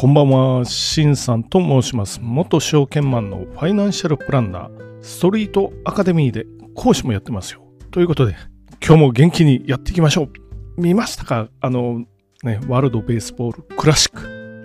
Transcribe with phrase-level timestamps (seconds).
[0.00, 2.20] こんばんは、しんさんと申します。
[2.22, 7.60] 元証券マンのファイナンシャルプランナー、ストリートアカデミーで講師もやってますよ。
[7.90, 8.34] ということで、
[8.82, 10.80] 今日も元気にやっていきましょう。
[10.80, 11.50] 見ましたか？
[11.60, 12.06] あの、
[12.42, 14.12] ね、ワールドベースボールクラシッ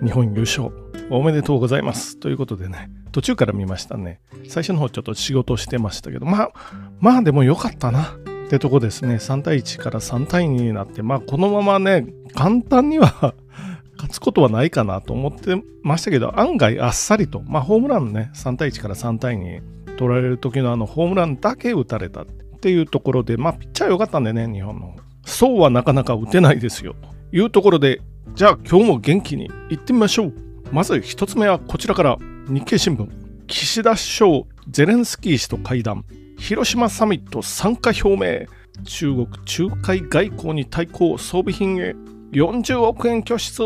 [0.02, 0.70] 日本優勝、
[1.10, 2.16] おめでとうございます。
[2.16, 4.20] ということでね、途中から見ましたね。
[4.48, 6.50] 最初の方ちょっと仕事してましたけど、まあ、
[6.98, 8.04] まあでもよかったな。
[8.04, 9.16] ってとこですね。
[9.16, 13.34] 3対1から3対2になって、まあこのままね、簡単には
[13.96, 22.26] 勝つことはないかなと思ってましたけど、案外あっさりと、まあ、ホームランね、3対1から3対2取られる時のあのホームランだけ打たれたっ
[22.60, 24.96] ていうところで、まあ、ピッチャー良かったんでね、日本の。
[25.24, 26.94] そうはなかなか打てないですよ。
[27.30, 28.00] というところで、
[28.34, 30.32] じゃあ今日も元気に行ってみましょう。
[30.70, 32.18] まず一つ目はこちらから
[32.48, 33.08] 日経新聞。
[33.46, 36.04] 岸田首相、ゼレンスキー氏と会談。
[36.38, 38.46] 広島サミット参加表明。
[38.84, 41.94] 中国仲介外交に対抗装備品へ
[42.36, 43.62] 40億円拠出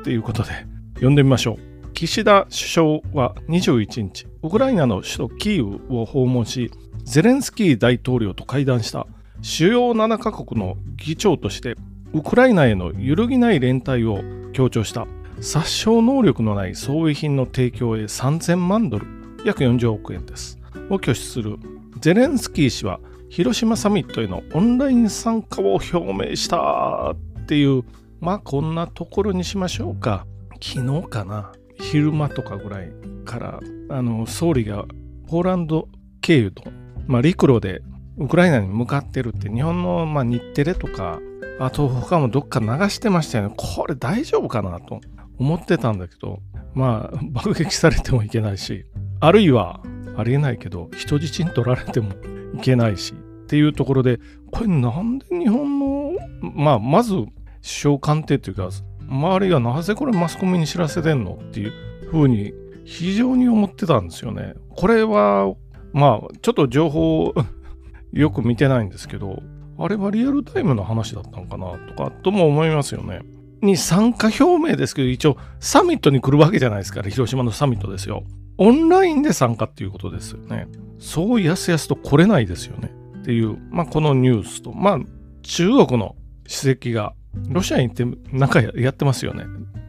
[0.00, 0.50] っていうことで
[0.94, 1.90] 読んでみましょう。
[1.92, 6.70] 岸田首相は21日、ウクライナの首都キーウを訪問し、
[7.02, 9.08] ゼレンスキー大統領と会談した
[9.40, 11.74] 主要7カ国の議長として、
[12.12, 14.20] ウクライナへの揺るぎない連帯を
[14.52, 15.08] 強調した。
[15.40, 19.06] 殺傷能力のない装備品の提供へ3000万ドル、
[19.44, 20.60] 約40億円です。
[20.90, 21.58] を拠出する
[21.98, 27.82] ゼレンスキー氏は、広島サミットへのオンライン参加を表明したっていう
[28.22, 30.26] まあこんなところにしましょうか。
[30.62, 31.52] 昨日かな。
[31.80, 32.92] 昼間とかぐらい
[33.24, 34.84] からあの総理が
[35.26, 35.88] ポーランド
[36.20, 36.62] 経由と、
[37.08, 37.82] まあ、陸路で
[38.18, 41.18] ウクライナに向かってるって日本の、まあ、日テレとか
[41.58, 43.54] あと他もどっか流してましたよね。
[43.56, 45.00] これ大丈夫かなと
[45.40, 46.38] 思ってたんだけど
[46.74, 48.86] まあ爆撃されてもいけないし
[49.18, 49.80] あるいは
[50.16, 52.12] ありえないけど人質に取られても
[52.54, 54.20] いけないしっていうところで
[54.52, 56.12] これなんで日本の
[56.54, 57.14] まあまず
[57.62, 58.68] 首相官邸というか、
[59.08, 61.72] 周りがなぜこれマスコミに知らせてんのっていう
[62.10, 62.52] ふうに
[62.84, 64.54] 非常に思ってたんですよね。
[64.70, 65.54] これは、
[65.92, 67.32] まあ、ちょっと情報
[68.12, 69.42] よく見てないんですけど、
[69.78, 73.20] あれはリアルタイムの話だったのかなとか、とも思いますよね。
[73.62, 78.24] に参加表明ですけど、一応サミットに来るわけじゃないですから、広島のサミットですよ。
[78.58, 80.66] オンラインで参加っていうことですよね。
[80.98, 82.92] そうやすやすと来れないですよね。
[83.20, 84.98] っていう、まあ、このニュースと、まあ、
[85.42, 87.14] 中国の史跡が
[87.48, 88.04] ロシアに行って
[88.36, 89.44] なんかやってますよね。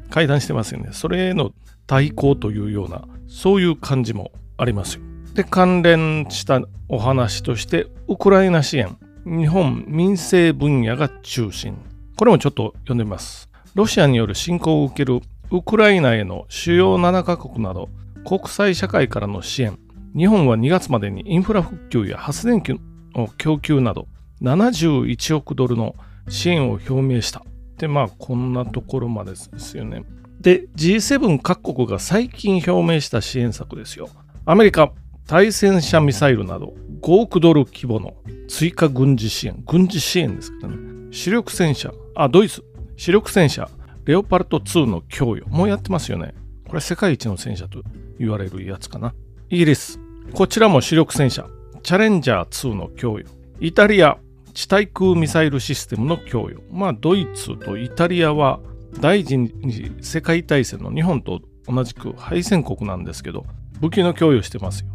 [0.09, 0.89] 会談してますよね。
[0.91, 1.51] それへの
[1.87, 5.01] 対抗というような、そういう感じもありますよ。
[5.33, 11.77] で、関連したお話として、ウクライナ支援、日本民生分野が中心。
[12.17, 13.49] これもちょっと読んでみます。
[13.73, 15.19] ロシアによる侵攻を受ける
[15.51, 17.89] ウクライナへの主要7カ国など、
[18.25, 19.77] 国際社会からの支援。
[20.15, 22.79] 日本は2月までにインフラ復旧や発電機
[23.15, 24.07] の供給など
[24.43, 25.95] 71億ドルの
[26.27, 27.43] 支援を表明した。
[27.77, 30.03] で、まあ、こんなところまでですよね。
[30.39, 34.09] で、G7 各国が最近表明した支援策ですよ。
[34.45, 34.91] アメリカ、
[35.25, 38.13] 対戦車ミサイルなど5億ドル規模の
[38.47, 39.63] 追加軍事支援。
[39.65, 40.77] 軍事支援ですからね。
[41.11, 42.63] 主力戦車、あ、ドイツ、
[42.97, 43.69] 主力戦車、
[44.05, 45.43] レオパルト2の供与。
[45.47, 46.33] もうやってますよね。
[46.67, 47.81] これ世界一の戦車と
[48.19, 49.13] 言われるやつかな。
[49.49, 49.99] イギリス、
[50.33, 51.47] こちらも主力戦車、
[51.83, 53.25] チャレンジャー2の供与。
[53.59, 54.17] イタリア、
[54.53, 56.61] 地対空ミサイルシステムの供与。
[56.71, 58.59] まあ、ドイツとイタリアは
[58.99, 63.45] 第一次世界大戦の日本と同じく敗戦国なんですけど、
[63.79, 64.89] 武器の供与してますよ。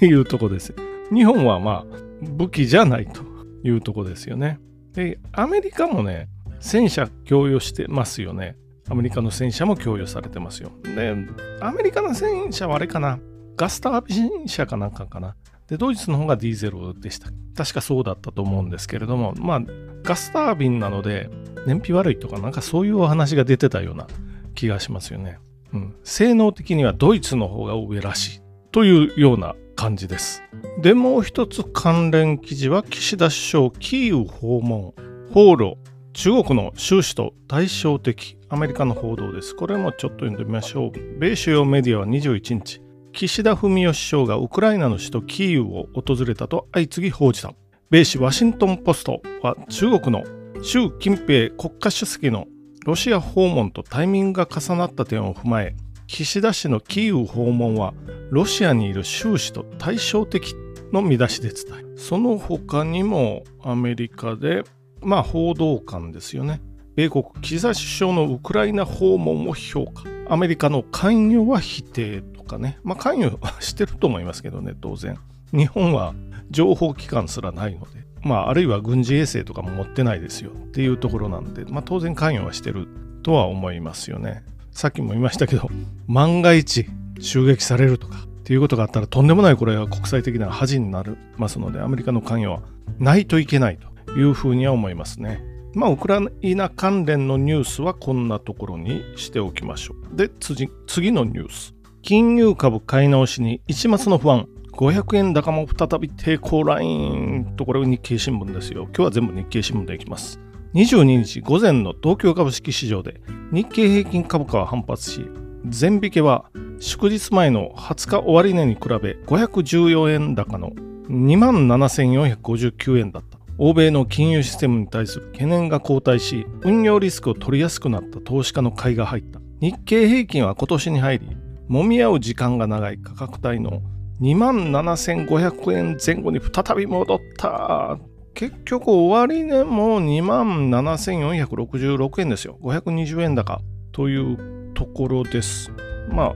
[0.00, 0.74] と いうとこです。
[1.12, 3.22] 日本はまあ、武器じゃないと
[3.62, 4.58] いうとこですよね。
[4.92, 6.28] で、アメリカもね、
[6.60, 8.56] 戦車供与してますよね。
[8.88, 10.70] アメリカの戦車も供与されてますよ。
[10.96, 11.14] で、
[11.60, 13.18] アメリカの戦車はあれかな？
[13.56, 15.36] ガスタービン車かなんかかな？
[15.68, 17.28] で、ドイツの方がディーゼルでした。
[17.56, 19.60] 確かそうだったと思うんですけれども、まあ、
[20.02, 21.30] ガスタービンなので、
[21.66, 24.06] 燃費悪いとか、なんかそういうお話が出てたような
[24.54, 25.38] 気がしますよね。
[25.72, 25.94] うん。
[26.04, 28.42] 性能的にはドイツの方が上らしい
[28.72, 30.42] というような感じです。
[30.80, 34.94] で、もう一つ関連記事は、岸田首相キーウ訪問、
[35.32, 35.78] 放浪、
[36.12, 39.56] 中国の習氏と対照的、アメリカの報道です。
[39.56, 41.18] これもちょっと読んでみましょう。
[41.18, 42.80] 米主要メディアは21日、
[43.14, 47.54] 岸田文雄首相がウクライナの首都キーウを訪れたと相次ぎ報じた。
[47.88, 50.24] 米紙ワシントン・ポストは中国の
[50.62, 52.48] 習近平国家主席の
[52.84, 55.76] ロシア訪問とタイミングが重なった点を踏まえ、
[56.08, 57.94] 岸田氏のキーウ訪問は
[58.30, 60.56] ロシアにいる習氏と対照的
[60.92, 64.64] の見出しで伝え、その他にもアメリカで、
[65.02, 66.60] まあ報道官ですよね。
[66.96, 70.02] 米国岸田首相のウクライナ訪問を評価。
[70.28, 75.18] アメリカの関与は否定かね、まあ、関与はしてると思いますけどね、当然。
[75.52, 76.14] 日本は
[76.50, 82.88] 情報機関すらないので、まあ、あるいは軍事衛星とかも持ってないですよっていうところなんで、まあ、当然関与はしてる
[83.22, 84.42] とは思いますよね。
[84.70, 85.68] さっきも言いましたけど、
[86.06, 86.86] 万が一
[87.20, 92.62] 襲撃されるとかっていうことがあったらとんでもないこれは国際的な恥になりますので、アメリカの関与は
[92.98, 95.42] ないといけないというふうには思いますね。
[95.74, 100.16] まあ、ウクライナ関連のニュースはこんなところにしておきましょう。
[100.16, 101.73] で、次次のニュース。
[102.04, 104.46] 金融株買い直しに一末の不安。
[104.72, 108.82] 500円高も再び抵抗ラインとこれ日経新聞ですよ。
[108.88, 110.38] 今日は全部日経新聞でいきます。
[110.74, 113.22] 22日午前の東京株式市場で
[113.52, 115.24] 日経平均株価は反発し、
[115.66, 116.44] 全引けは
[116.78, 120.72] 祝日前の20日終値に比べ514円高の
[121.08, 123.38] 27,459円だった。
[123.56, 129.40] 欧米の金融システムに対する懸念が後退し、運用リスクを取りやすくなった投資家の買いが入った。
[129.62, 133.80] 日経平均は今年に入り、揉み合う時間が長い価格帯の
[134.20, 137.98] 27,500円前後に再び戻った。
[138.34, 142.58] 結局終値も27,466円ですよ。
[142.62, 143.60] 520円高
[143.92, 145.70] というところです。
[146.10, 146.34] まあ、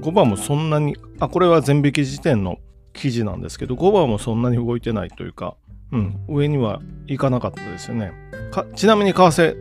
[0.00, 2.58] 5番もそんなに、あ、これは全引き時点の
[2.92, 5.56] 記事なんですけど、5番もそんなに動いてないというか、
[5.92, 8.12] うん、上にはいかなかったですよね。
[8.74, 9.56] ちなみに為替、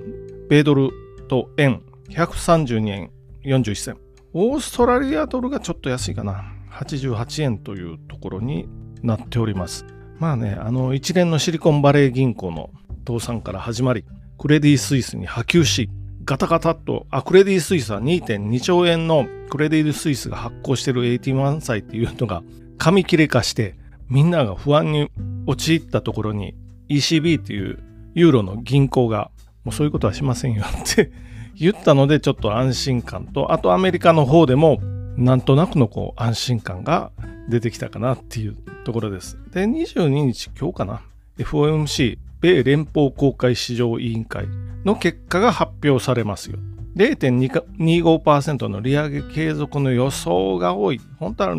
[0.49, 0.89] 米ドル
[1.27, 3.11] と円、132円
[3.43, 4.04] 41銭。
[4.37, 6.43] オーストラリアドルがちょっと安いかな。
[6.69, 8.67] 88円というところに
[9.01, 9.85] なっております。
[10.19, 12.69] まあね、あの一連のシリコンバレー銀行の
[13.07, 14.03] 倒産から始まり、
[14.37, 15.89] クレディ・スイスに波及し、
[16.25, 22.43] ガタガタっと、あ、クレディ・スイスは2.2兆円のクレディ・スイスが発行している81歳っていうのが
[22.77, 23.75] 紙切れ化して、
[24.09, 25.09] みんなが不安に
[25.47, 26.55] 陥ったところに
[26.89, 27.81] ECB っていう
[28.15, 29.31] ユーロの銀行が
[29.63, 31.09] もうそういうことはしませんよって
[31.57, 34.79] 言ったのでちょっと安心感とあとアメリカの方でも
[35.17, 37.11] なんとなくのこう安心感が
[37.49, 39.37] 出てきたかなっていうところです。
[39.51, 41.01] で、22日今日かな
[41.37, 44.47] FOMC 米連邦公開市場委員会
[44.83, 46.59] の結果が発表されますよ。
[46.95, 51.01] 0.25%の利上げ継続の予想が多い。
[51.19, 51.55] 本当は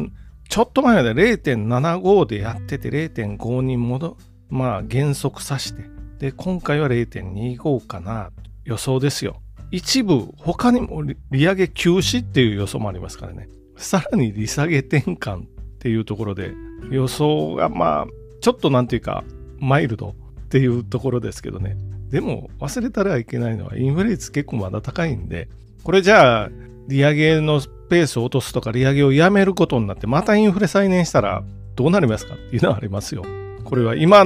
[0.48, 4.16] ちょっと前まで0.75でやってて0.5に戻、
[4.48, 5.84] まあ減速さして、
[6.19, 8.31] で、今回は0.25かな、
[8.64, 9.43] 予想ですよ。
[9.71, 11.17] 一部、他にも利
[11.47, 13.49] 上げ休止っていう予想もありますからね。
[13.77, 15.47] さらに利下げ転換っ
[15.79, 16.53] ていうところで、
[16.91, 18.07] 予想がまあ、
[18.41, 19.25] ちょっとなんていうか、
[19.59, 21.77] マイルドっていうところですけどね。
[22.11, 25.49] でも忘れたらいけないのは、インフレ率結構まだ高いんで、
[25.83, 26.51] これじゃあ、
[26.89, 33.25] 利上げのペースを落とすとか利上げをやめることになってまたインフレ再燃したらどうなりますかっていうのはありますよ。
[33.65, 34.25] これは今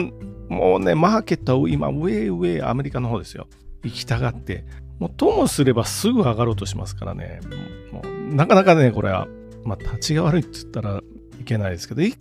[0.48, 3.46] もうねマーケットは今上上アメリカの方ですよ。
[3.82, 4.64] 行きたがって
[5.00, 7.40] もうともすればすぐ上がろうとしますからね。
[7.90, 9.26] もうなかなかねこれは
[9.64, 11.02] まあ立ちが悪いって言ったら
[11.40, 12.16] いけないですけど一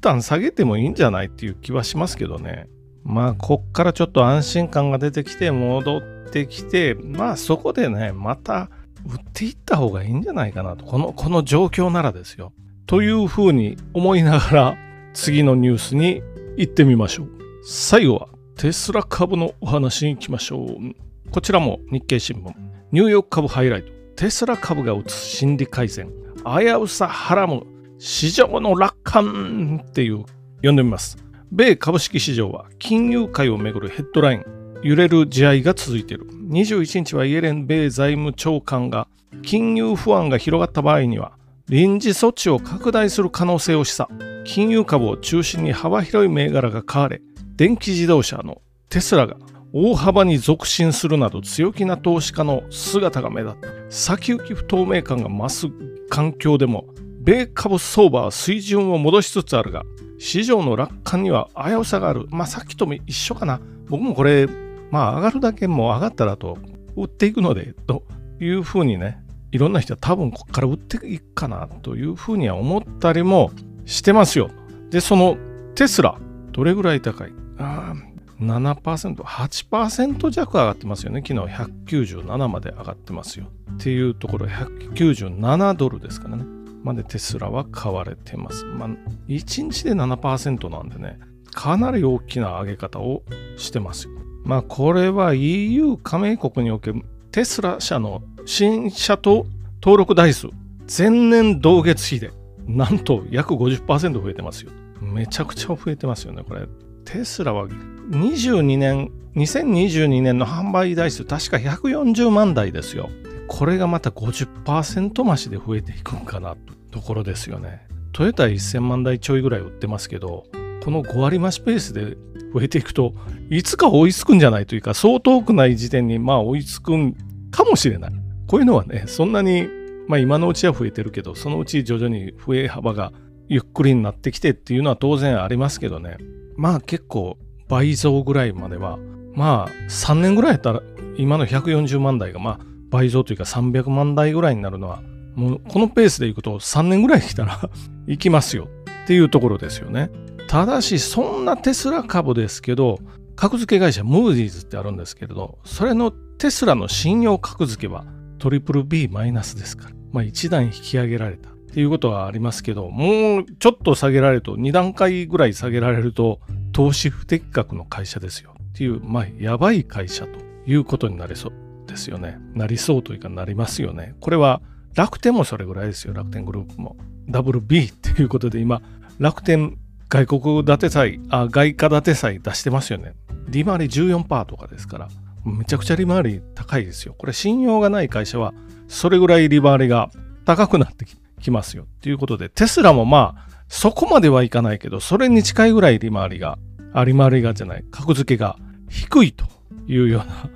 [0.00, 2.68] 旦下げてもいいんじゃないっていう気はしますけどね。
[3.04, 6.02] まあこっからちょっと安心感が出てきて戻っ
[6.32, 8.70] てきてまあそこでねまた
[9.06, 10.84] 売っていった方がいいんじゃないかなと。
[10.84, 12.52] この、この状況ならですよ。
[12.86, 14.76] というふうに思いながら
[15.12, 16.22] 次のニュースに
[16.56, 17.28] 行ってみましょう。
[17.64, 21.06] 最後はテスラ株のお話に行きましょう。
[21.30, 22.52] こちらも日経新聞。
[22.92, 23.92] ニューヨーク株ハイライト。
[24.16, 26.08] テスラ株が打つ心理改善。
[26.44, 27.66] 危うさはらむ。
[27.98, 30.24] 市場の楽観っていう
[30.56, 31.18] 読んでみます。
[31.52, 34.44] 米株式市場は金融界をめぐるヘッドライン。
[34.82, 36.26] 揺れる試合いが続いている。
[36.48, 39.08] 21日はイエレン米財務長官が
[39.42, 41.32] 金融不安が広がった場合には
[41.68, 44.44] 臨時措置を拡大する可能性を示唆。
[44.44, 47.20] 金融株を中心に幅広い銘柄が買われ、
[47.56, 49.36] 電気自動車のテスラが
[49.72, 53.68] 大幅に続伸するなど強気な投資家の姿が目立った。
[53.90, 55.66] 先行き不透明感が増す
[56.08, 56.86] 環境でも、
[57.20, 59.84] 米株相場は水準を戻しつつあるが、
[60.18, 62.26] 市場の楽観には危うさがある。
[62.30, 63.60] まあさっきとも一緒かな。
[63.88, 64.48] 僕もこれ
[64.90, 66.58] まあ上がるだけもう上がったらと
[66.96, 68.02] 売っていくのでと
[68.40, 69.18] いうふうにね
[69.52, 73.50] いろんな人は多分ここから売っていくかなというふうには思ったりも
[73.84, 74.50] してますよ。
[74.90, 75.36] でその
[75.74, 76.18] テスラ
[76.52, 77.32] どれぐらい高い？
[77.58, 77.94] あ
[78.40, 81.22] 7%、8%弱上がってますよね。
[81.26, 83.46] 昨日197まで上がってますよ。
[83.74, 86.44] っていうところ197ドルですからね。
[86.82, 88.64] までテスラは買われてます。
[88.64, 88.88] まあ、
[89.28, 91.18] 1日で7%なんでね、
[91.52, 93.22] かなり大きな上げ方を
[93.56, 94.12] してますよ。
[94.44, 97.02] まあこれは EU 加盟国における
[97.32, 99.46] テスラ社の新車と
[99.82, 100.48] 登録台数
[100.86, 102.30] 前年同月比で
[102.66, 104.70] なんと約50%増えてますよ。
[105.00, 106.66] めちゃくちゃ増えてますよね、これ。
[107.06, 107.68] テスラは
[108.10, 113.08] 22年、2022年の販売台数確か140万台ですよ。
[113.46, 116.56] これがまた50%増しで増えていくんかな
[116.90, 117.86] ところですよね。
[118.12, 120.46] トヨタ1000万台ちょいぐらい売ってますけど、
[120.84, 122.16] この5割増しペースで
[122.52, 123.14] 増えていくと、
[123.50, 127.14] いつか追いつくんじゃないというか、そう遠くない時点にまあ追いつくん
[127.52, 128.12] かもしれない
[128.48, 129.68] こういうのはね、そんなに、
[130.08, 133.12] まあ今のうちは増えてるけど、そのうち徐々に増え幅が
[133.48, 136.16] ゆっくりになってきてっていうのは当然ありますけどね。
[136.56, 138.98] まあ結構倍増ぐらいまでは、
[139.34, 140.82] まあ3年ぐらいやったら
[141.16, 142.58] 今の140万台がまあ
[142.90, 145.02] 倍増というか300万台ぐらいになるのは、
[145.34, 147.60] もうこのペースでいくと3年ぐらい来たら
[148.06, 148.68] 行きますよ
[149.04, 150.10] っていうところですよね。
[150.48, 152.98] ただしそんなテスラ株ですけど、
[153.34, 158.04] 格付け会社ムーディーズってあるんですけれど、それのテスラの信用格付けは
[158.38, 166.40] トリプル B マイナスですから、まあ一段引き上げられたっていうことはありますけど、もうちょっと下げられると、2段階ぐらい下げられると、
[166.72, 171.52] 投資不適格の会社ですよっていう、まあやばい会社ということになりそう
[171.86, 172.38] ですよね。
[172.54, 174.14] なりそうというかなりますよね。
[174.20, 174.62] これは
[174.94, 176.96] 楽天もそれぐらいですよ、楽天グループも。
[177.28, 178.80] WB っていうことで今、
[179.18, 179.76] 楽天
[180.08, 183.12] 外国建て債、あ、外貨建て債出してますよね。
[183.50, 185.08] 利回り14%とかですから、
[185.44, 187.14] めちゃくちゃ利回り高いですよ。
[187.18, 188.54] これ信用がない会社は、
[188.88, 190.08] それぐらい利回りが
[190.46, 191.84] 高くなってきてますよ。
[191.84, 196.58] っていうことで、テスラもまあ、そこまではいかないけど、それに近いぐらい利回りが、
[196.92, 198.56] あ、利回りがじゃない、格付けが
[198.88, 199.46] 低いと
[199.86, 200.50] いうような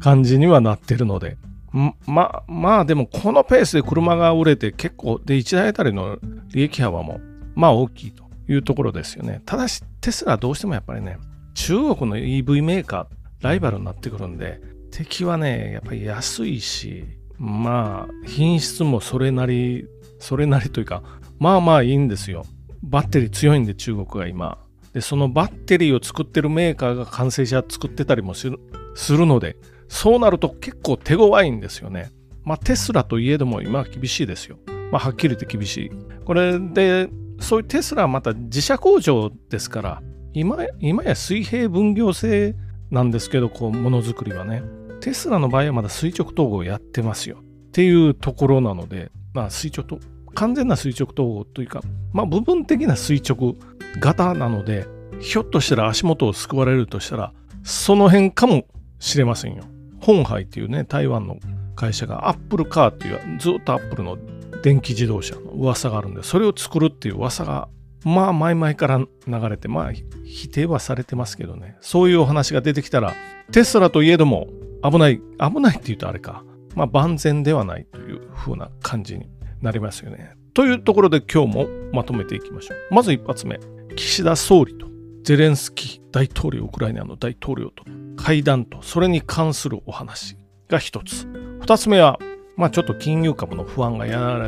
[0.00, 1.36] 感じにはなってるので、
[2.06, 6.18] ま、まあでもこのペースで車が売れて結構で1台あたりの
[6.52, 7.20] 利益幅も
[7.54, 9.42] まあ大きいというところですよね。
[9.46, 11.18] ただしテスラはどうしてもやっぱりね
[11.54, 14.60] 中国の EV メーカーライバルになってくるんで
[14.90, 17.04] 敵はねやっぱり安いし
[17.38, 19.86] まあ品質もそれなり
[20.20, 21.02] それなりというか
[21.38, 22.44] まあまあいいんですよ。
[22.82, 24.58] バッテリー強いんで中国が今。
[24.92, 28.58] でそのバッテリーを作ってるメーカーが完成車作ってたりもする
[29.26, 29.56] ので
[29.88, 32.10] そうなると結構手強いんですよね。
[32.44, 34.58] まあテスラといえども今は厳しいですよ。
[34.90, 35.90] まあはっきり言って厳しい。
[36.24, 37.08] これで、
[37.40, 42.54] そういうテスラはまた自社工場ですから、今今や水平分業制
[42.90, 44.62] なんですけど、こう、ものづくりはね。
[45.00, 47.38] テスラの場合はまだ垂直統合やってますよ。
[47.40, 49.98] っていうところなので、まあ垂直と、
[50.34, 51.82] 完全な垂直統合というか、
[52.12, 53.56] まあ部分的な垂直
[54.00, 54.86] 型なので、
[55.20, 57.32] ひょっとしたら足元を救われるとしたら、
[57.62, 58.64] その辺かも
[58.98, 59.64] しれませんよ。
[60.00, 61.38] ホンハイっていうね、台湾の
[61.76, 64.18] 会社がアップルカーっていうずっとアップルの
[64.62, 67.68] 電気自動車の噂があるんで、それを作るっていう噂が、
[68.04, 69.06] まあ前々から流
[69.48, 69.92] れて、まあ
[70.24, 73.14] 否定はされてますけどね、そういうお話が出てきたら、
[73.52, 74.48] テスラといえども
[74.82, 76.44] 危ない、危ないって言うとあれか、
[76.74, 79.26] まあ万全ではないという風な感じに
[79.62, 80.34] なりますよね。
[80.54, 82.94] というところで今日もまとめていきましょう。
[82.94, 83.58] まず一発目、
[83.96, 84.86] 岸田総理と
[85.22, 87.84] ゼレンスキー大統領、ウクライナの大統領と
[88.16, 90.36] 会談とそれに関するお話
[90.68, 91.26] が一つ。
[91.60, 92.18] 二つ目は、
[92.56, 94.38] まあちょっと金融株の不安が和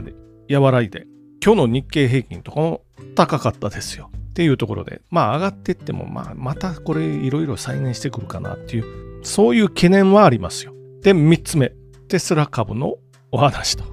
[0.70, 1.06] らいで、
[1.44, 2.82] 今日の日経平均とかも
[3.14, 4.10] 高かったですよ。
[4.30, 10.72] っていうところで、まあ上がっていっても、まあまたこれいろいろ再燃してくるかなっていう、そういう懸念はありますよ。
[11.02, 11.72] で、三つ目、
[12.08, 12.96] テスラ株の
[13.30, 13.84] お話と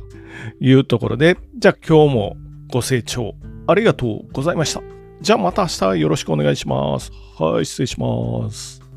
[0.59, 2.37] いうところで、じゃあ今日も
[2.71, 3.35] ご清聴
[3.67, 4.81] ありがとうございました。
[5.21, 7.11] じゃあまた明日よろしくお願いします。
[7.37, 8.88] はい、失礼します。